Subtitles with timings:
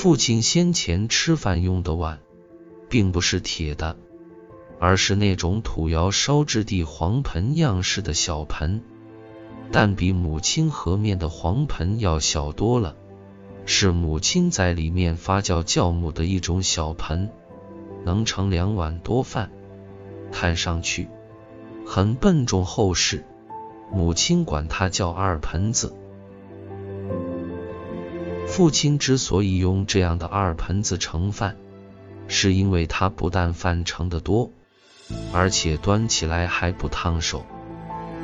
[0.00, 2.20] 父亲先前吃饭用的碗，
[2.88, 3.98] 并不是铁的，
[4.78, 8.82] 而是那种土窑烧制地黄盆样式的小盆，
[9.70, 12.96] 但比母亲和面的黄盆要小多了，
[13.66, 17.30] 是母亲在里面发酵酵母的一种小盆，
[18.02, 19.50] 能盛两碗多饭，
[20.32, 21.08] 看上去
[21.84, 23.22] 很笨重厚实，
[23.92, 25.94] 母亲管它叫二盆子。
[28.50, 31.56] 父亲之所以用这样的二盆子盛饭，
[32.26, 34.50] 是因为他不但饭盛得多，
[35.32, 37.46] 而且端起来还不烫手，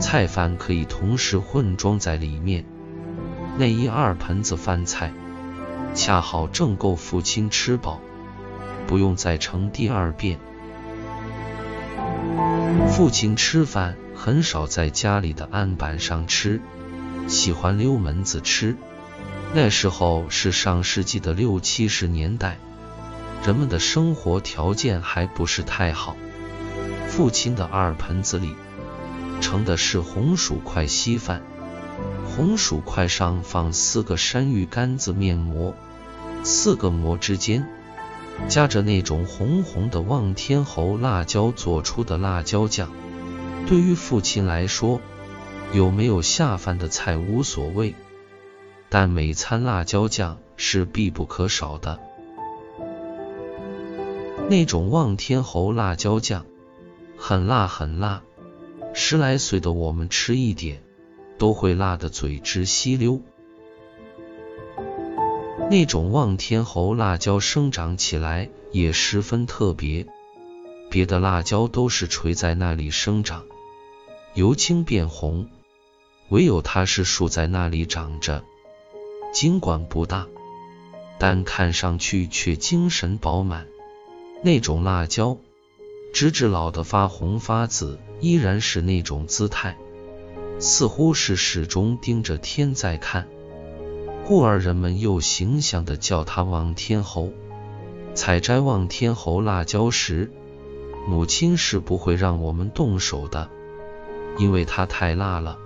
[0.00, 2.64] 菜饭可以同时混装在里面。
[3.58, 5.12] 那一二盆子饭菜，
[5.94, 8.00] 恰好正够父亲吃饱，
[8.88, 10.40] 不用再盛第二遍。
[12.88, 16.60] 父亲吃饭很少在家里的案板上吃，
[17.28, 18.76] 喜欢溜门子吃。
[19.54, 22.58] 那时候是上世纪的六七十年代，
[23.44, 26.16] 人们的生活条件还不是太好。
[27.06, 28.54] 父亲的二盆子里
[29.40, 31.42] 盛的是红薯块稀饭，
[32.26, 35.74] 红薯块上放四个山芋干子面馍，
[36.44, 37.66] 四个馍之间
[38.48, 42.90] 夹着那种红红的望天侯辣椒做出的辣椒酱。
[43.66, 45.00] 对于父亲来说，
[45.72, 47.94] 有没有下饭的菜无所谓。
[48.90, 52.00] 但每餐辣椒酱是必不可少的。
[54.48, 56.46] 那种望天侯辣椒酱，
[57.18, 58.22] 很辣很辣，
[58.94, 60.82] 十来岁的我们吃一点，
[61.36, 63.20] 都会辣得嘴直吸溜。
[65.70, 70.06] 那种望天侯辣椒生长起来也十分特别，
[70.88, 73.44] 别的辣椒都是垂在那里生长，
[74.32, 75.50] 由青变红，
[76.30, 78.42] 唯有它是竖在那里长着。
[79.32, 80.26] 尽管不大，
[81.18, 83.66] 但看上去却精神饱满。
[84.42, 85.36] 那种辣椒，
[86.12, 89.76] 直至老的发红发紫，依然是那种姿态，
[90.58, 93.28] 似乎是始终盯着天在看。
[94.24, 97.32] 故而人们又形象地叫它望天猴。
[98.14, 100.30] 采摘望天猴辣椒时，
[101.06, 103.48] 母亲是不会让我们动手的，
[104.38, 105.58] 因为它太辣了。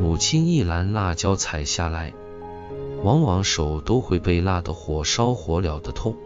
[0.00, 2.12] 母亲一篮辣椒采下来。
[3.02, 6.16] 往往手都会被辣得火烧火燎的痛。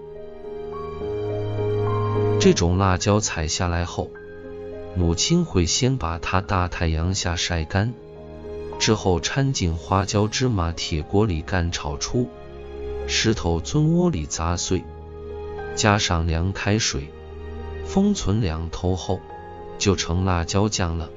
[2.40, 4.10] 这种辣椒采下来后，
[4.96, 7.92] 母亲会先把它大太阳下晒干，
[8.78, 12.28] 之后掺进花椒、芝麻铁锅里干炒出，
[13.06, 14.82] 石头尊窝里砸碎，
[15.76, 17.08] 加上凉开水，
[17.84, 19.20] 封存两头后，
[19.78, 21.10] 就成辣椒酱了。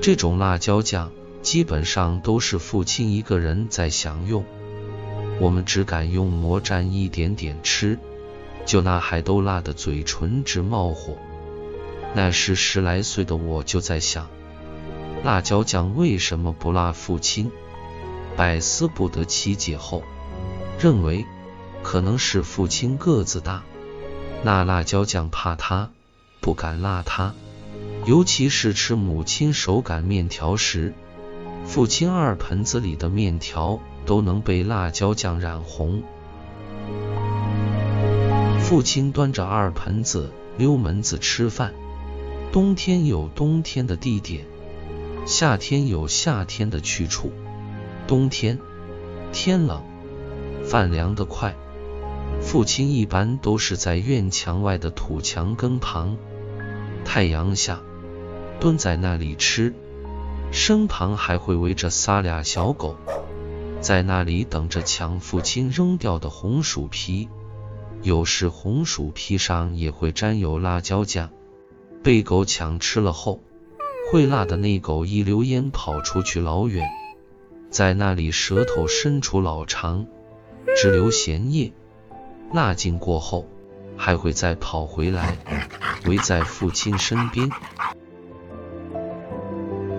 [0.00, 4.44] 这种辣椒酱基本上都是父亲一个人在享用。
[5.38, 7.98] 我们只敢用馍蘸一点点吃，
[8.64, 11.16] 就那还都辣的嘴唇直冒火。
[12.14, 14.28] 那时十来岁的我就在想，
[15.22, 16.92] 辣椒酱为什么不辣？
[16.92, 17.50] 父亲
[18.36, 20.02] 百思不得其解后，
[20.78, 21.26] 认为
[21.82, 23.62] 可能是父亲个子大，
[24.42, 25.90] 那辣椒酱怕他，
[26.40, 27.34] 不敢辣他。
[28.06, 30.94] 尤其是吃母亲手擀面条时，
[31.66, 33.80] 父亲二盆子里的面条。
[34.06, 36.02] 都能被辣椒酱染红。
[38.60, 41.74] 父亲端着二盆子溜门子吃饭，
[42.52, 44.46] 冬天有冬天的地点，
[45.26, 47.30] 夏天有夏天的去处。
[48.06, 48.58] 冬天
[49.32, 49.82] 天冷，
[50.64, 51.54] 饭凉得快，
[52.40, 56.16] 父亲一般都是在院墙外的土墙根旁，
[57.04, 57.80] 太阳下
[58.58, 59.74] 蹲在那里吃，
[60.50, 62.96] 身旁还会围着仨俩小狗。
[63.80, 67.28] 在那里等着抢父亲扔掉的红薯皮，
[68.02, 71.30] 有时红薯皮上也会沾有辣椒酱。
[72.02, 73.40] 被狗抢吃了后，
[74.10, 76.88] 会辣的那狗一溜烟跑出去老远，
[77.70, 80.06] 在那里舌头伸出老长，
[80.76, 81.72] 直流涎液。
[82.52, 83.46] 辣劲过后，
[83.96, 85.36] 还会再跑回来，
[86.06, 87.50] 围在父亲身边。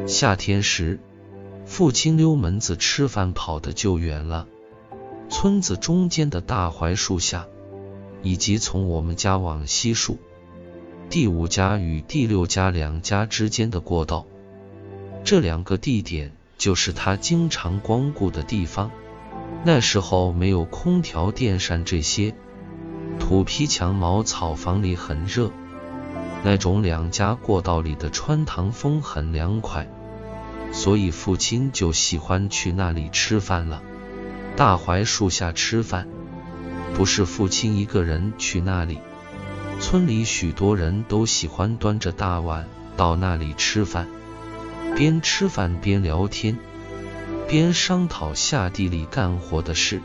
[0.06, 1.00] 夏天时。
[1.68, 4.48] 父亲溜门子吃饭跑的就远了。
[5.30, 7.46] 村子中间的大槐树下，
[8.24, 10.18] 以及从我们家往西树
[11.10, 14.26] 第五家与第六家两家之间的过道，
[15.26, 18.90] 这两个地点就是他经常光顾的地方。
[19.64, 22.34] 那时候没有空调、电扇这些，
[23.20, 25.52] 土坯墙、茅草房里很热，
[26.44, 29.90] 那种两家过道里的穿堂风很凉快。
[30.72, 33.82] 所以父亲就喜欢去那里吃饭了。
[34.56, 36.08] 大槐树下吃饭，
[36.96, 39.00] 不是父亲一个人去那里，
[39.80, 44.08] 村里许多人都喜欢端着大碗到那里吃饭，
[44.96, 46.58] 边吃饭边聊天，
[47.48, 50.02] 边商讨下地里干活的事。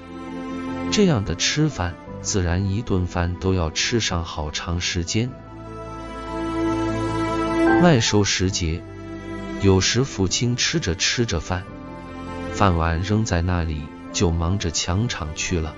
[0.91, 5.31] 这样的吃饭，自然一顿饭都要吃上好长时间。
[7.83, 8.83] 麦收时节，
[9.63, 11.63] 有时父亲吃着吃着饭，
[12.53, 13.81] 饭碗扔在那里，
[14.13, 15.73] 就忙着抢场去了。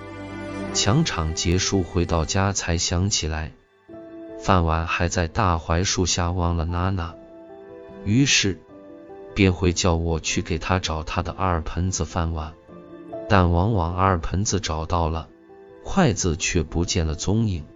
[0.73, 3.53] 抢场结束，回到家才想起来，
[4.41, 7.15] 饭碗还在大槐树下，忘了拿拿。
[8.07, 8.59] 于是
[9.35, 12.55] 便会叫我去给他找他的二盆子饭碗，
[13.29, 15.29] 但往往二盆子找到了，
[15.85, 17.67] 筷子却不见了踪影。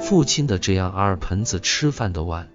[0.00, 2.48] 父亲的这样二盆子吃饭的碗，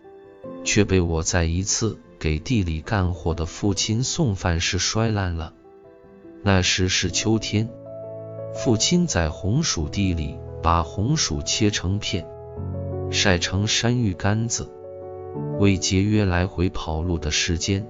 [0.63, 5.53] 却被我在一次给地里干活的父亲送饭时摔烂了。
[6.43, 7.69] 那时是秋天。
[8.53, 12.25] 父亲在红薯地里把红薯切成片，
[13.11, 14.69] 晒成山芋干子。
[15.59, 17.87] 为节约来回跑路的时间，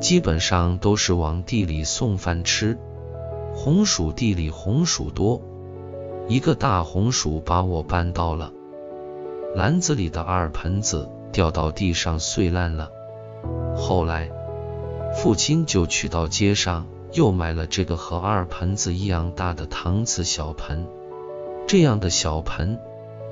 [0.00, 2.78] 基本上都是往地里送饭吃。
[3.54, 5.42] 红薯地里红薯多，
[6.28, 8.52] 一个大红薯把我绊倒了，
[9.56, 12.90] 篮子里的二盆子掉到地上碎烂了。
[13.74, 14.30] 后来，
[15.16, 16.86] 父亲就去到街上。
[17.14, 20.86] 又买了这个和二盆子一样大的搪瓷小盆，
[21.66, 22.78] 这样的小盆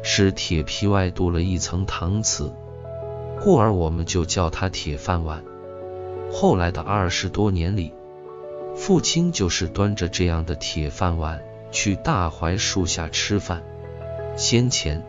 [0.03, 2.53] 是铁皮外镀了一层搪瓷，
[3.41, 5.43] 故而我们就叫它铁饭碗。
[6.31, 7.95] 后来的二十多年里，
[8.77, 13.63] 父亲就是端着这样的铁饭碗去大槐树下吃饭。
[14.37, 15.03] 先前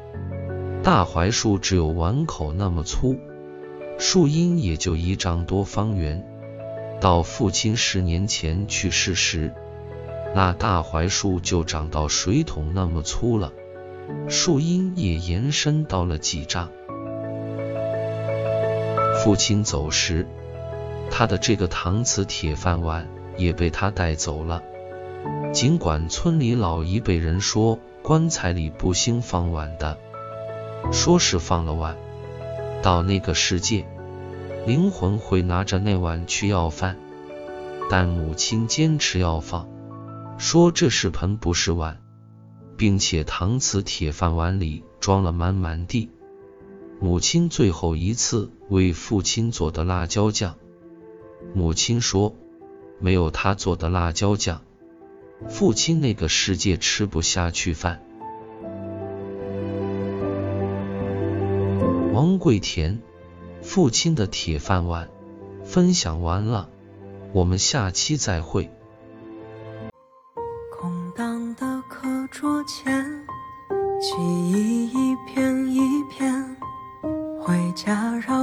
[0.83, 3.16] 大槐树只有碗口那么粗，
[4.00, 6.25] 树荫也就一丈多方圆。
[7.00, 9.54] 到父亲十年前去世时，
[10.33, 13.54] 那大槐树就长到水桶那么粗了，
[14.28, 16.69] 树荫也延伸到了几丈。
[19.24, 20.25] 父亲走时，
[21.12, 23.07] 他的这个搪瓷铁饭碗
[23.38, 24.63] 也被他带走了。
[25.54, 30.00] 尽管村里老一辈人说棺材里不兴放碗的，
[30.92, 31.98] 说是放了碗，
[32.81, 33.88] 到那个世界。
[34.66, 36.98] 灵魂会拿着那碗去要饭，
[37.89, 39.68] 但母亲坚持要放，
[40.38, 42.00] 说这是盆不是碗，
[42.78, 46.12] 并且搪瓷铁饭碗里装了满满地。
[47.00, 50.56] 母亲最后一次为父亲做的辣椒酱，
[51.56, 52.36] 母亲说
[53.00, 54.62] 没有他做的辣椒酱，
[55.50, 58.04] 父亲那个世界吃不下去饭。
[62.22, 63.00] 王贵田。
[63.64, 65.10] 父亲的铁饭碗，
[65.64, 66.70] 分享完了，
[67.34, 68.70] 我们下期再会。
[70.72, 73.04] 空荡的课桌前，
[74.00, 75.80] 记忆一片一
[76.12, 76.56] 片，
[77.40, 78.41] 回家绕